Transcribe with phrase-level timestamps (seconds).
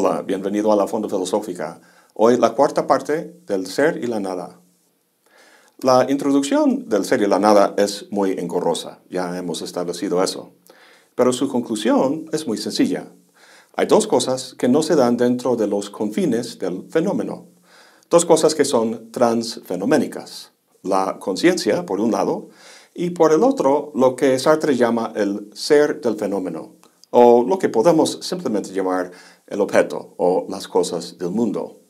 [0.00, 1.80] Hola, bienvenido a la Fonda Filosófica.
[2.14, 4.60] Hoy la cuarta parte del ser y la nada.
[5.80, 10.52] La introducción del ser y la nada es muy engorrosa, ya hemos establecido eso.
[11.16, 13.08] Pero su conclusión es muy sencilla.
[13.74, 17.46] Hay dos cosas que no se dan dentro de los confines del fenómeno.
[18.08, 20.52] Dos cosas que son transfenoménicas.
[20.84, 22.50] La conciencia, por un lado,
[22.94, 26.74] y por el otro, lo que Sartre llama el ser del fenómeno,
[27.10, 29.10] o lo que podemos simplemente llamar
[29.46, 31.80] el objeto o las cosas del mundo.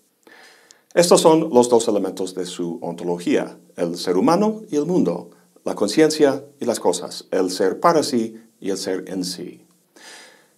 [0.94, 5.30] Estos son los dos elementos de su ontología, el ser humano y el mundo,
[5.64, 9.64] la conciencia y las cosas, el ser para sí y el ser en sí.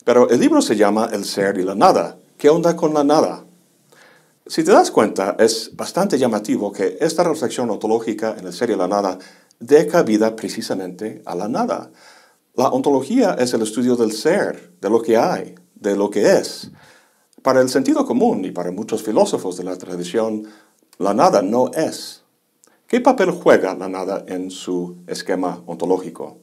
[0.05, 2.19] Pero el libro se llama El ser y la nada.
[2.39, 3.45] ¿Qué onda con la nada?
[4.47, 8.77] Si te das cuenta, es bastante llamativo que esta reflexión ontológica en el ser y
[8.77, 9.19] la nada
[9.59, 11.91] dé cabida precisamente a la nada.
[12.55, 16.71] La ontología es el estudio del ser, de lo que hay, de lo que es.
[17.43, 20.47] Para el sentido común y para muchos filósofos de la tradición,
[20.99, 22.25] la nada no es.
[22.87, 26.39] ¿Qué papel juega la nada en su esquema ontológico?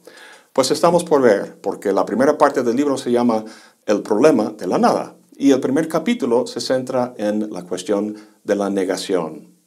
[0.54, 3.44] Pues estamos por ver, porque la primera parte del libro se llama
[3.84, 8.56] El problema de la nada y el primer capítulo se centra en la cuestión de
[8.56, 9.57] la negación.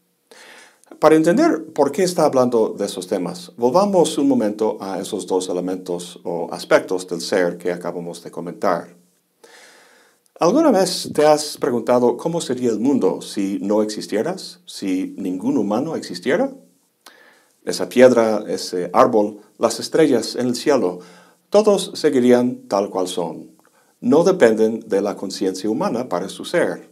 [0.99, 5.49] Para entender por qué está hablando de esos temas, volvamos un momento a esos dos
[5.49, 8.95] elementos o aspectos del ser que acabamos de comentar.
[10.39, 15.95] ¿Alguna vez te has preguntado cómo sería el mundo si no existieras, si ningún humano
[15.95, 16.53] existiera?
[17.63, 20.99] Esa piedra, ese árbol, las estrellas en el cielo,
[21.49, 23.51] todos seguirían tal cual son.
[23.99, 26.90] No dependen de la conciencia humana para su ser.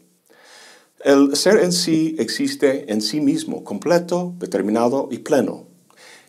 [0.99, 5.67] El ser en sí existe en sí mismo, completo, determinado y pleno.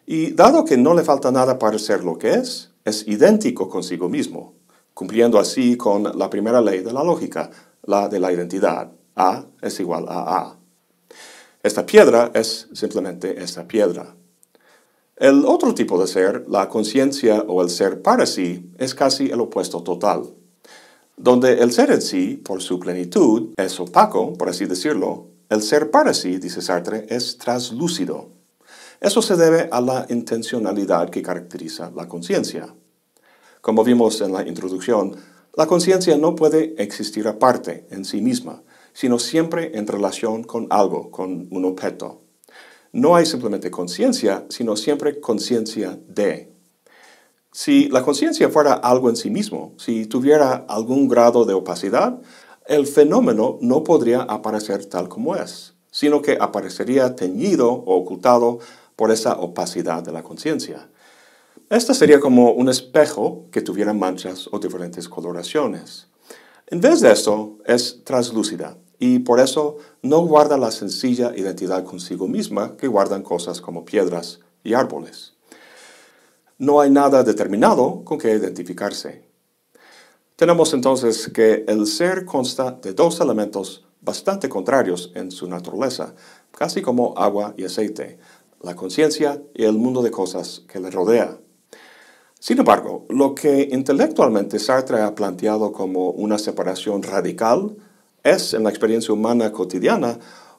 [0.06, 4.08] Y dado que no le falta nada para ser lo que es, es idéntico consigo
[4.08, 4.54] mismo
[5.00, 7.50] cumpliendo así con la primera ley de la lógica,
[7.84, 8.92] la de la identidad.
[9.16, 10.56] A es igual a A.
[11.62, 14.14] Esta piedra es simplemente esta piedra.
[15.16, 19.40] El otro tipo de ser, la conciencia o el ser para sí, es casi el
[19.40, 20.34] opuesto total.
[21.22, 25.90] Donde el ser en sí, por su plenitud, es opaco, por así decirlo, el ser
[25.90, 28.30] para sí, dice Sartre, es translúcido.
[29.02, 32.74] Eso se debe a la intencionalidad que caracteriza la conciencia.
[33.60, 35.14] Como vimos en la introducción,
[35.54, 38.62] la conciencia no puede existir aparte en sí misma,
[38.94, 42.22] sino siempre en relación con algo, con un objeto.
[42.92, 46.50] No hay simplemente conciencia, sino siempre conciencia de.
[47.52, 52.20] Si la conciencia fuera algo en sí mismo, si tuviera algún grado de opacidad,
[52.66, 58.60] el fenómeno no podría aparecer tal como es, sino que aparecería teñido o ocultado
[58.94, 60.88] por esa opacidad de la conciencia.
[61.68, 66.06] Esta sería como un espejo que tuviera manchas o diferentes coloraciones.
[66.68, 72.28] En vez de eso, es translúcida y por eso no guarda la sencilla identidad consigo
[72.28, 75.32] misma que guardan cosas como piedras y árboles.
[76.60, 79.24] No hay nada determinado con que identificarse.
[80.36, 86.14] Tenemos entonces que el ser consta de dos elementos bastante contrarios en su naturaleza,
[86.50, 88.18] casi como agua y aceite,
[88.60, 91.38] la conciencia y el mundo de cosas que le rodea.
[92.38, 97.74] Sin embargo, lo que intelectualmente Sartre ha planteado como una separación radical
[98.22, 100.18] es, en la experiencia humana cotidiana,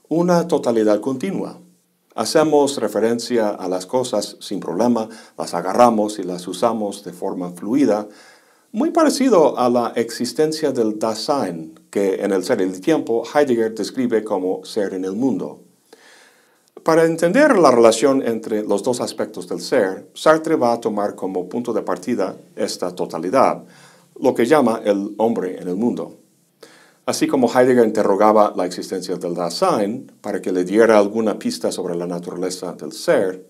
[0.09, 1.59] una totalidad continua.
[2.15, 5.07] Hacemos referencia a las cosas sin problema,
[5.37, 8.07] las agarramos y las usamos de forma fluida,
[8.73, 13.73] muy parecido a la existencia del Dasein, que en el ser y el tiempo Heidegger
[13.73, 15.61] describe como ser en el mundo.
[16.83, 21.47] Para entender la relación entre los dos aspectos del ser, Sartre va a tomar como
[21.47, 23.63] punto de partida esta totalidad,
[24.19, 26.17] lo que llama el hombre en el mundo.
[27.11, 31.93] Así como Heidegger interrogaba la existencia del Dasein para que le diera alguna pista sobre
[31.93, 33.49] la naturaleza del ser,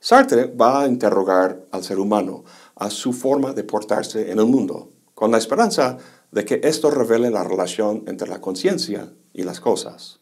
[0.00, 2.42] Sartre va a interrogar al ser humano,
[2.74, 5.98] a su forma de portarse en el mundo, con la esperanza
[6.32, 10.18] de que esto revele la relación entre la conciencia y las cosas.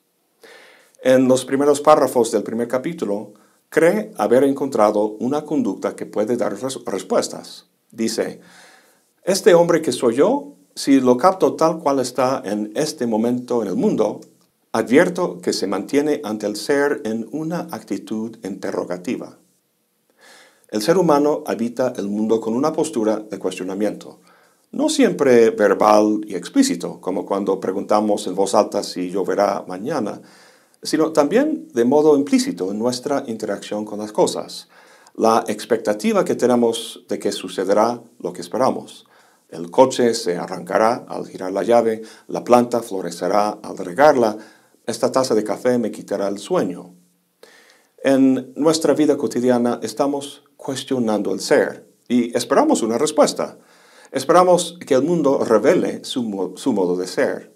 [1.03, 3.33] En los primeros párrafos del primer capítulo,
[3.71, 6.55] cree haber encontrado una conducta que puede dar
[6.85, 7.65] respuestas.
[7.91, 8.43] Dice,
[9.23, 13.69] este hombre que soy yo, si lo capto tal cual está en este momento en
[13.69, 14.21] el mundo,
[14.73, 19.39] advierto que se mantiene ante el ser en una actitud interrogativa.
[20.69, 24.19] El ser humano habita el mundo con una postura de cuestionamiento,
[24.73, 30.21] no siempre verbal y explícito, como cuando preguntamos en voz alta si lloverá mañana,
[30.83, 34.69] sino también de modo implícito en nuestra interacción con las cosas.
[35.15, 39.07] La expectativa que tenemos de que sucederá lo que esperamos.
[39.55, 44.37] El coche se arrancará al girar la llave, la planta florecerá al regarla,
[44.85, 46.97] esta taza de café me quitará el sueño.
[48.03, 53.57] En nuestra vida cotidiana estamos cuestionando el ser y esperamos una respuesta.
[54.11, 57.55] Esperamos que el mundo revele su, modo de ser.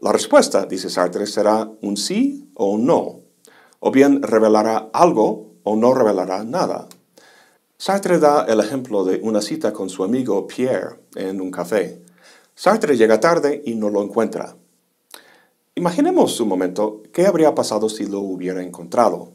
[0.00, 3.20] La respuesta, dice Sartre, será un sí o un no,
[3.78, 6.88] o bien revelará algo o no revelará nada.
[7.76, 12.00] Sartre da el ejemplo de una cita con su amigo Pierre en un café.
[12.54, 14.56] Sartre llega tarde y no lo encuentra.
[15.74, 19.32] Imaginemos un momento qué habría pasado si lo hubiera encontrado.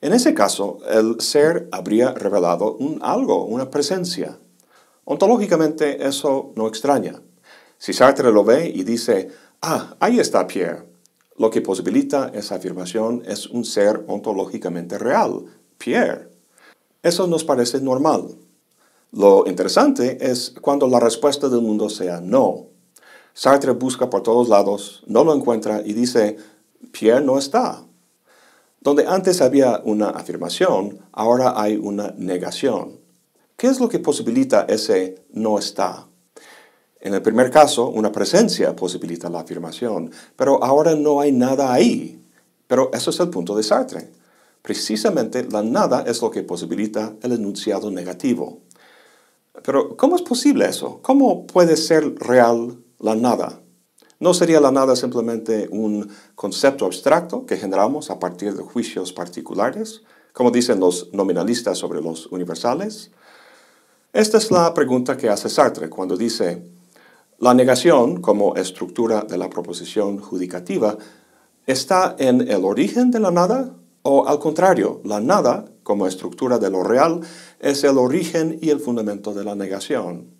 [0.00, 4.38] En ese caso, el ser habría revelado un algo, una presencia.
[5.04, 7.22] Ontológicamente eso no extraña.
[7.78, 9.28] Si Sartre lo ve y dice,
[9.62, 10.82] ah, ahí está Pierre,
[11.36, 15.44] lo que posibilita esa afirmación es un ser ontológicamente real,
[15.78, 16.29] Pierre.
[17.02, 18.36] Eso nos parece normal.
[19.12, 22.66] Lo interesante es cuando la respuesta del mundo sea no.
[23.32, 26.36] Sartre busca por todos lados, no lo encuentra y dice,
[26.92, 27.84] Pierre no está.
[28.80, 33.00] Donde antes había una afirmación, ahora hay una negación.
[33.56, 36.06] ¿Qué es lo que posibilita ese no está?
[37.00, 42.22] En el primer caso, una presencia posibilita la afirmación, pero ahora no hay nada ahí.
[42.66, 44.19] Pero eso es el punto de Sartre.
[44.62, 48.60] Precisamente la nada es lo que posibilita el enunciado negativo.
[49.62, 51.00] Pero ¿cómo es posible eso?
[51.02, 53.60] ¿Cómo puede ser real la nada?
[54.18, 60.02] ¿No sería la nada simplemente un concepto abstracto que generamos a partir de juicios particulares,
[60.34, 63.10] como dicen los nominalistas sobre los universales?
[64.12, 66.62] Esta es la pregunta que hace Sartre cuando dice,
[67.38, 70.98] la negación como estructura de la proposición judicativa
[71.66, 76.70] está en el origen de la nada o al contrario, la nada, como estructura de
[76.70, 77.20] lo real,
[77.58, 80.30] es el origen y el fundamento de la negación.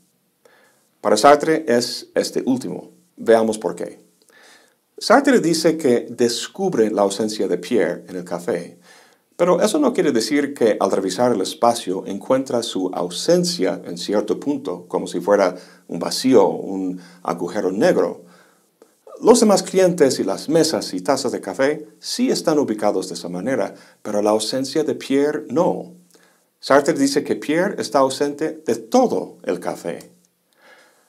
[1.00, 2.90] Para Sartre es este último.
[3.16, 4.04] Veamos por qué.
[4.98, 8.78] Sartre dice que descubre la ausencia de Pierre en el café,
[9.40, 14.38] pero eso no quiere decir que al revisar el espacio encuentra su ausencia en cierto
[14.38, 15.54] punto, como si fuera
[15.88, 18.26] un vacío, un agujero negro.
[19.22, 23.28] Los demás clientes y las mesas y tazas de café sí están ubicados de esa
[23.28, 25.92] manera, pero la ausencia de Pierre no.
[26.58, 30.10] Sartre dice que Pierre está ausente de todo el café.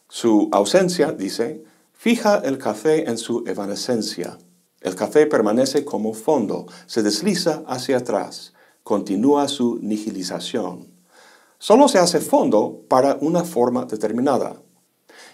[0.10, 1.64] Su ausencia, dice,
[1.94, 4.38] fija el café en su evanescencia.
[4.82, 8.52] El café permanece como fondo, se desliza hacia atrás,
[8.84, 10.90] continúa su nihilización.
[11.60, 14.62] Solo se hace fondo para una forma determinada.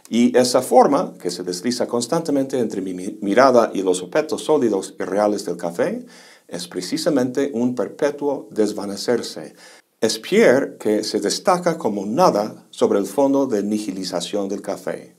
[0.09, 5.04] Y esa forma, que se desliza constantemente entre mi mirada y los objetos sólidos y
[5.04, 6.06] reales del café,
[6.48, 9.54] es precisamente un perpetuo desvanecerse.
[10.00, 15.18] Es Pierre que se destaca como nada sobre el fondo de nihilización del café.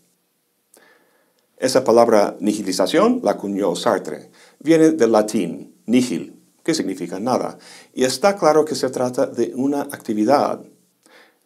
[1.59, 4.31] Esa palabra nihilización la acuñó Sartre.
[4.61, 7.59] Viene del latín nihil, que significa nada,
[7.93, 10.63] y está claro que se trata de una actividad.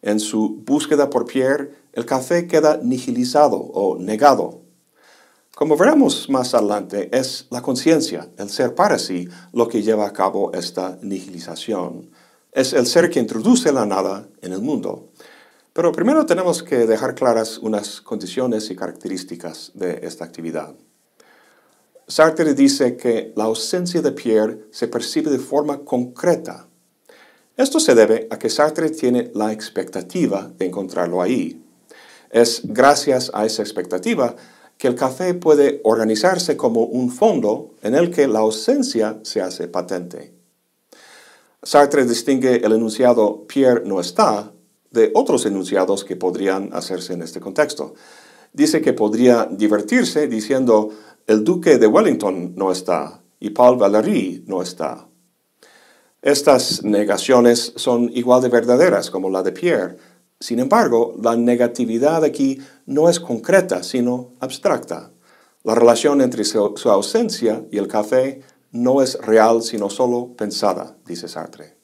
[0.03, 4.61] En su búsqueda por Pierre, el café queda nihilizado o negado.
[5.55, 10.13] Como veremos más adelante, es la conciencia, el ser para sí, lo que lleva a
[10.13, 12.09] cabo esta nihilización.
[12.51, 15.11] Es el ser que introduce la nada en el mundo.
[15.73, 20.75] Pero primero tenemos que dejar claras unas condiciones y características de esta actividad.
[22.07, 26.67] Sartre dice que la ausencia de Pierre se percibe de forma concreta.
[27.55, 31.62] Esto se debe a que Sartre tiene la expectativa de encontrarlo ahí,
[32.33, 34.35] es gracias a esa expectativa
[34.77, 39.67] que el café puede organizarse como un fondo en el que la ausencia se hace
[39.67, 40.33] patente.
[41.61, 44.51] Sartre distingue el enunciado Pierre no está
[44.91, 47.93] de otros enunciados que podrían hacerse en este contexto.
[48.51, 50.89] Dice que podría divertirse diciendo
[51.27, 55.07] el duque de Wellington no está y Paul Valéry no está.
[56.21, 59.97] Estas negaciones son igual de verdaderas como la de Pierre,
[60.43, 65.09] sin embargo, la negatividad aquí no es concreta, sino abstracta.
[65.63, 66.59] La relación entre su,
[66.89, 68.41] ausencia y el café
[68.73, 71.77] no es real, sino solo pensada, dice Sartre.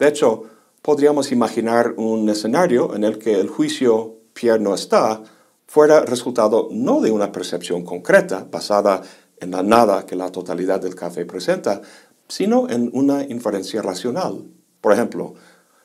[0.00, 0.46] De hecho,
[0.82, 5.22] podríamos imaginar un escenario en el que el juicio Pierre no está
[5.68, 9.02] fuera resultado no de una percepción concreta basada
[9.38, 11.82] en la nada que la totalidad del café presenta,
[12.26, 14.48] sino en una inferencia racional.
[14.80, 15.34] Por ejemplo,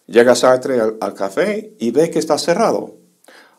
[0.08, 2.96] Llega Sartre al, café y ve que está cerrado.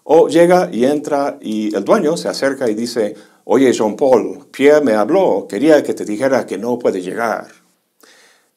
[0.05, 4.85] O llega y entra y el dueño se acerca y dice, oye Jean Paul, Pierre
[4.85, 7.49] me habló, quería que te dijera que no puede llegar.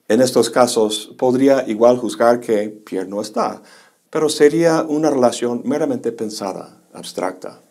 [0.08, 3.62] En estos casos podría igual juzgar que Pierre no está,
[4.10, 6.76] pero sería una relación meramente pensada.
[6.94, 7.62] abstracta.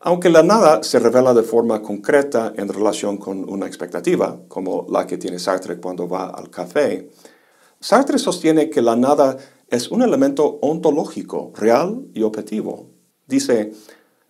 [0.00, 5.06] Aunque la nada se revela de forma concreta en relación con una expectativa, como la
[5.06, 7.08] que tiene Sartre cuando va al café,
[7.82, 12.86] Sartre sostiene que la nada es un elemento ontológico, real y objetivo.
[13.26, 13.72] Dice,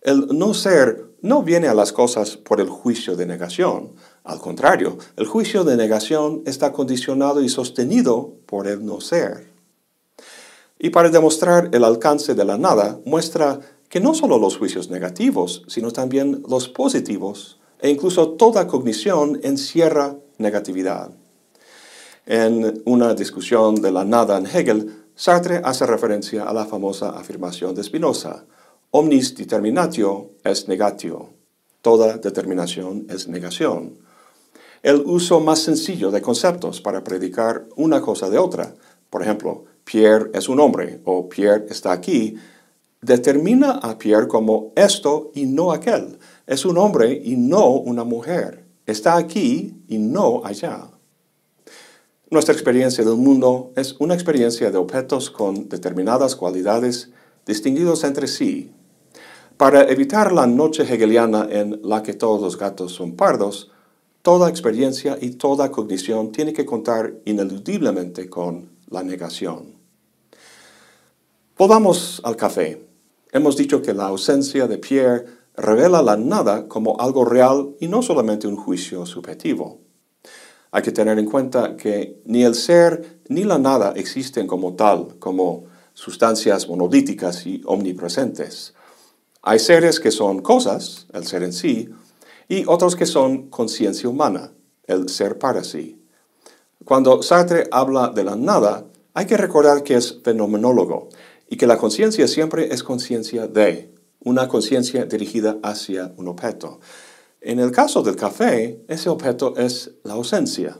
[0.01, 3.91] el no ser no viene a las cosas por el juicio de negación.
[4.23, 9.51] Al contrario, el juicio de negación está condicionado y sostenido por el no ser.
[10.79, 15.63] Y para demostrar el alcance de la nada, muestra que no solo los juicios negativos,
[15.67, 21.11] sino también los positivos, e incluso toda cognición encierra negatividad.
[22.25, 27.75] En una discusión de la nada en Hegel, Sartre hace referencia a la famosa afirmación
[27.75, 28.45] de Spinoza,
[28.91, 31.31] omnis determinatio es negatio,
[31.81, 33.97] toda determinación es negación.
[34.83, 38.73] El uso más sencillo de conceptos para predicar una cosa de otra,
[39.09, 42.35] por ejemplo, Pierre es un hombre o Pierre está aquí,
[43.01, 46.19] determina a Pierre como esto y no aquel.
[46.47, 48.65] Es un hombre y no una mujer.
[48.85, 50.92] Está aquí y no allá.
[52.33, 57.11] Nuestra experiencia del mundo es una experiencia de objetos con determinadas cualidades
[57.45, 58.71] distinguidos entre sí.
[59.55, 63.69] Para evitar la noche hegeliana en la que todos los gatos son pardos,
[64.23, 69.75] toda experiencia y toda cognición tiene que contar ineludiblemente con la negación.
[71.55, 72.83] Volvamos al café.
[73.31, 75.25] Hemos dicho que la ausencia de Pierre
[75.55, 79.82] revela la nada como algo real y no solamente un juicio subjetivo.
[80.75, 85.19] Hay que tener en cuenta que ni el ser ni la nada existen como tal,
[85.19, 88.73] como sustancias monolíticas y omnipresentes.
[89.43, 91.89] Hay seres que son cosas, el ser en sí,
[92.49, 94.51] y otros que son conciencia humana,
[94.87, 96.01] el ser para sí.
[96.83, 101.09] Cuando Sartre habla de la nada, hay que recordar que es fenomenólogo
[101.47, 106.79] y que la conciencia siempre es conciencia de, una conciencia dirigida hacia un objeto.
[107.45, 110.79] En el caso del café, ese objeto es la ausencia.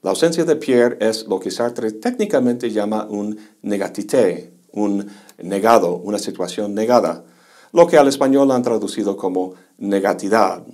[0.00, 5.06] La ausencia de Pierre es lo que Sartre técnicamente llama un negatité, un
[5.42, 7.26] negado, una situación negada,
[7.72, 10.64] lo que al español han traducido como negatidad.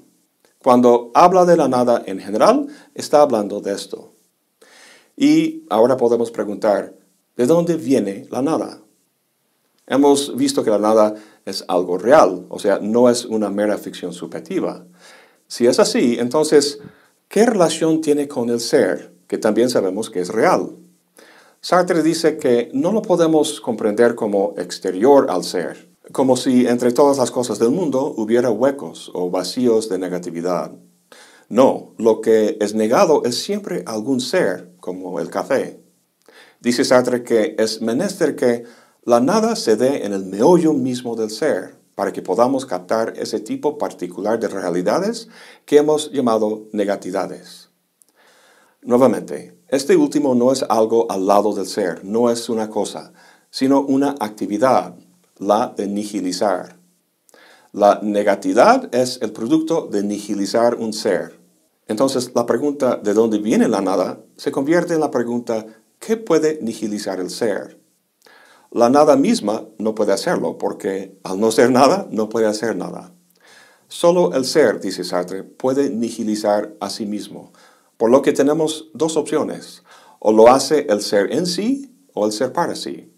[0.62, 4.12] Cuando habla de la nada en general, está hablando de esto.
[5.16, 6.94] Y ahora podemos preguntar,
[7.36, 8.80] ¿de dónde viene la nada?
[9.90, 14.12] Hemos visto que la nada es algo real, o sea, no es una mera ficción
[14.12, 14.86] subjetiva.
[15.50, 16.78] Si es así, entonces,
[17.26, 20.76] ¿qué relación tiene con el ser, que también sabemos que es real?
[21.60, 27.18] Sartre dice que no lo podemos comprender como exterior al ser, como si entre todas
[27.18, 30.70] las cosas del mundo hubiera huecos o vacíos de negatividad.
[31.48, 35.80] No, lo que es negado es siempre algún ser, como el café.
[36.60, 38.62] Dice Sartre que es menester que
[39.02, 43.40] la nada se dé en el meollo mismo del ser, para que podamos captar ese
[43.40, 45.28] tipo particular de realidades
[45.66, 47.68] que hemos llamado negatividades.
[48.80, 53.12] Nuevamente, este último no es algo al lado del ser, no es una cosa,
[53.50, 54.94] sino una actividad,
[55.36, 56.78] la de nihilizar.
[57.72, 61.38] La negatividad es el producto de nihilizar un ser.
[61.86, 65.66] Entonces, la pregunta de dónde viene la nada se convierte en la pregunta
[65.98, 67.78] ¿qué puede nihilizar el ser?
[68.70, 73.12] La nada misma no puede hacerlo porque al no ser nada, no puede hacer nada.
[73.88, 77.52] Solo el ser, dice Sartre, puede nihilizar a sí mismo,
[77.96, 79.82] por lo que tenemos dos opciones.
[80.20, 83.12] O lo hace el ser en sí o el ser para sí.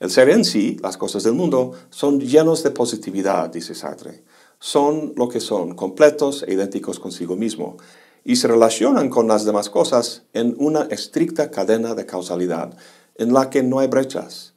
[0.00, 4.24] El ser en sí, las cosas del mundo, son llenos de positividad, dice Sartre.
[4.58, 7.78] Son lo que son, completos e idénticos consigo mismo,
[8.24, 12.76] y se relacionan con las demás cosas en una estricta cadena de causalidad,
[13.22, 14.54] en la que no hay brechas.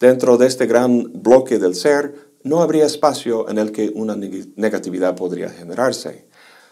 [0.00, 5.16] Dentro de este gran bloque del ser, no habría espacio en el que una negatividad
[5.16, 6.28] podría generarse.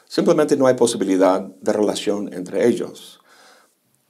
[0.06, 3.20] Simplemente no hay posibilidad de relación entre ellos.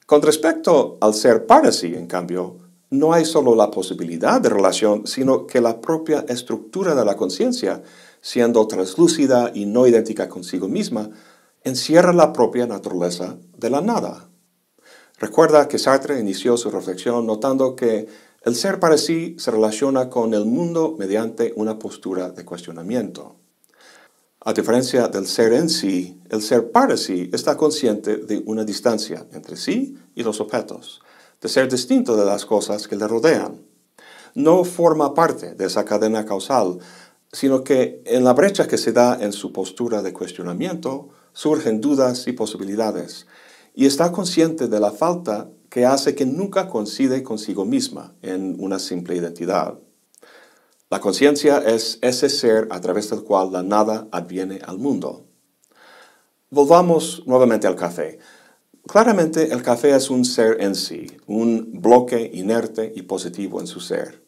[0.06, 2.56] Con respecto al ser para sí, en cambio,
[2.90, 7.82] no hay solo la posibilidad de relación, sino que la propia estructura de la conciencia,
[8.20, 11.10] siendo translúcida y no idéntica consigo misma,
[11.62, 14.31] encierra la propia naturaleza de la nada.
[15.18, 18.08] Recuerda que Sartre inició su reflexión notando que
[18.44, 23.36] el ser para sí se relaciona con el mundo mediante una postura de cuestionamiento.
[24.40, 29.24] A diferencia del ser en sí, el ser para sí está consciente de una distancia
[29.32, 31.00] entre sí y los objetos,
[31.40, 33.64] de ser distinto de las cosas que le rodean.
[34.34, 36.78] No forma parte de esa cadena causal,
[37.30, 42.26] sino que en la brecha que se da en su postura de cuestionamiento surgen dudas
[42.26, 43.26] y posibilidades,
[43.74, 48.78] y está consciente de la falta que hace que nunca coincide consigo misma en una
[48.78, 49.78] simple identidad.
[50.90, 55.24] La conciencia es ese ser a través del cual la nada adviene al mundo.
[56.50, 58.18] Volvamos nuevamente al café.
[58.86, 63.80] Claramente el café es un ser en sí, un bloque inerte y positivo en su
[63.80, 64.22] ser.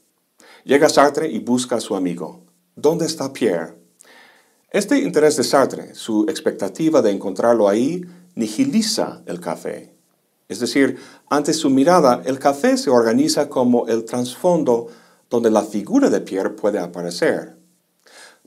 [0.64, 2.46] Llega Sartre y busca a su amigo.
[2.74, 3.74] ¿Dónde está Pierre?
[4.70, 8.00] Este interés de Sartre, su expectativa de encontrarlo ahí,
[8.34, 9.94] nihiliza el café.
[10.48, 10.98] Es decir,
[11.28, 14.88] ante su mirada, el café se organiza como el trasfondo
[15.30, 17.56] donde la figura de Pierre puede aparecer.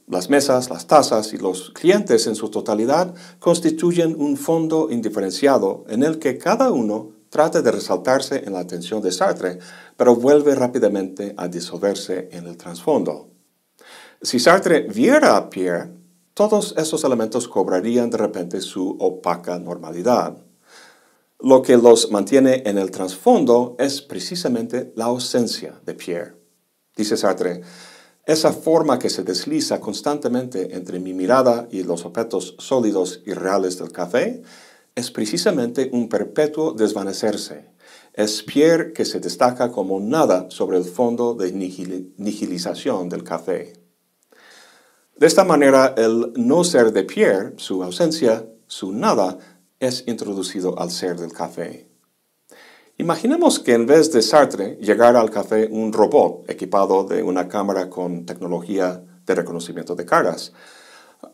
[0.08, 6.04] Las mesas, las tazas y los clientes en su totalidad constituyen un fondo indiferenciado en
[6.04, 9.60] el que cada uno trata de resaltarse en la atención de Sartre,
[9.98, 13.28] pero vuelve rápidamente a disolverse en el trasfondo.
[14.22, 15.92] Si Sartre viera a Pierre,
[16.38, 20.38] todos esos elementos cobrarían de repente su opaca normalidad.
[21.40, 26.36] Lo que los mantiene en el trasfondo es precisamente la ausencia de Pierre.
[26.96, 27.62] Dice Sartre,
[28.24, 33.80] esa forma que se desliza constantemente entre mi mirada y los objetos sólidos y reales
[33.80, 34.44] del café
[34.94, 37.72] es precisamente un perpetuo desvanecerse.
[38.14, 43.87] Es Pierre que se destaca como nada sobre el fondo de nihilización del café.
[45.20, 49.40] De esta manera, el no ser de Pierre, su ausencia, su nada,
[49.80, 51.88] es introducido al ser del café.
[53.00, 57.90] Imaginemos que en vez de Sartre llegara al café un robot equipado de una cámara
[57.90, 60.54] con tecnología de reconocimiento de caras.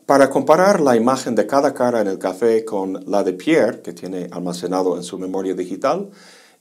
[0.06, 3.92] Para comparar la imagen de cada cara en el café con la de Pierre, que
[3.92, 6.08] tiene almacenado en su memoria digital,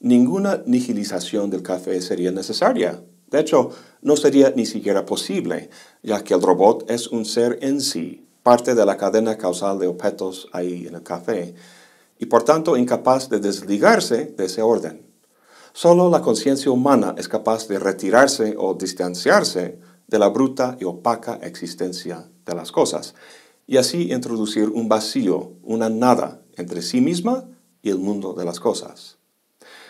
[0.01, 3.01] ninguna nihilización del café sería necesaria.
[3.34, 3.72] De hecho,
[4.04, 5.72] no sería ni siquiera posible,
[6.04, 9.88] ya que el robot es un ser en sí, parte de la cadena causal de
[9.88, 11.56] objetos ahí en el café
[12.20, 15.08] y por tanto incapaz de desligarse de ese orden.
[15.74, 21.40] Solo la conciencia humana es capaz de retirarse o distanciarse de la bruta y opaca
[21.42, 23.16] existencia de las cosas,
[23.66, 27.46] y así introducir un vacío, una nada entre sí misma
[27.81, 29.18] y el mundo de las cosas.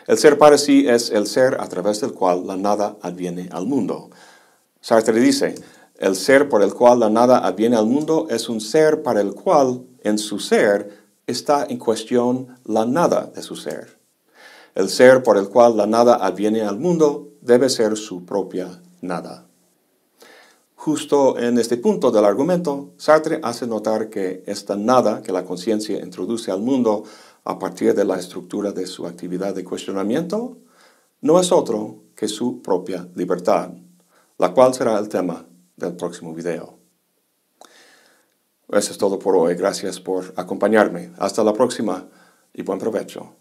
[0.07, 3.65] El ser para sí es el ser a través del cual la nada adviene al
[3.65, 4.09] mundo.
[4.81, 5.55] Sartre dice,
[5.97, 9.33] el ser por el cual la nada adviene al mundo es un ser para el
[9.33, 13.97] cual, en su ser, está en cuestión la nada de su ser.
[14.75, 19.47] El ser por el cual la nada adviene al mundo debe ser su propia nada.
[20.75, 25.99] Justo en este punto del argumento, Sartre hace notar que esta nada que la conciencia
[25.99, 27.05] introduce al mundo
[27.45, 30.57] a partir de la estructura de su actividad de cuestionamiento
[31.21, 33.71] no es otro que su propia libertad,
[34.37, 36.77] la cual será el tema del próximo video.
[38.69, 39.55] Eso es todo por hoy.
[39.55, 41.11] Gracias por acompañarme.
[41.17, 42.07] Hasta la próxima
[42.53, 43.35] y buen provecho.